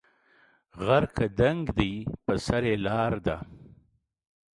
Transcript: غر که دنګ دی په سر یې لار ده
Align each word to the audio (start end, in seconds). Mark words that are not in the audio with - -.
غر 0.85 1.03
که 1.15 1.25
دنګ 1.39 1.65
دی 1.77 1.93
په 2.25 2.33
سر 2.45 2.63
یې 2.69 2.75
لار 2.85 3.13
ده 3.25 3.37